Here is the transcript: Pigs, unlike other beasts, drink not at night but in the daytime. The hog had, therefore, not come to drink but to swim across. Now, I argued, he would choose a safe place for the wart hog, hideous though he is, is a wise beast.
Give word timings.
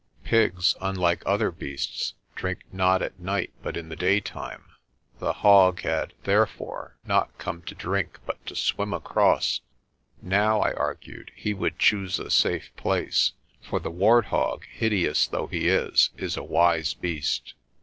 Pigs, 0.23 0.73
unlike 0.81 1.21
other 1.27 1.51
beasts, 1.51 2.15
drink 2.35 2.61
not 2.71 3.03
at 3.03 3.19
night 3.19 3.53
but 3.61 3.77
in 3.77 3.89
the 3.89 3.95
daytime. 3.95 4.65
The 5.19 5.31
hog 5.31 5.81
had, 5.81 6.15
therefore, 6.23 6.97
not 7.05 7.37
come 7.37 7.61
to 7.61 7.75
drink 7.75 8.17
but 8.25 8.43
to 8.47 8.55
swim 8.55 8.93
across. 8.95 9.61
Now, 10.19 10.59
I 10.59 10.73
argued, 10.73 11.31
he 11.35 11.53
would 11.53 11.77
choose 11.77 12.17
a 12.17 12.31
safe 12.31 12.75
place 12.75 13.33
for 13.61 13.79
the 13.79 13.91
wart 13.91 14.25
hog, 14.25 14.65
hideous 14.71 15.27
though 15.27 15.45
he 15.45 15.67
is, 15.67 16.09
is 16.17 16.35
a 16.35 16.41
wise 16.41 16.95
beast. 16.95 17.53